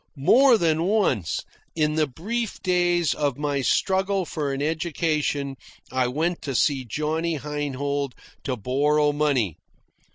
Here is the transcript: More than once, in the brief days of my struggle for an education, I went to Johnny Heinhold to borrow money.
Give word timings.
More 0.17 0.57
than 0.57 0.81
once, 0.85 1.43
in 1.75 1.93
the 1.93 2.07
brief 2.07 2.59
days 2.63 3.13
of 3.13 3.37
my 3.37 3.61
struggle 3.61 4.25
for 4.25 4.51
an 4.51 4.59
education, 4.59 5.57
I 5.91 6.07
went 6.07 6.41
to 6.41 6.55
Johnny 6.85 7.35
Heinhold 7.37 8.13
to 8.45 8.57
borrow 8.57 9.11
money. 9.11 9.57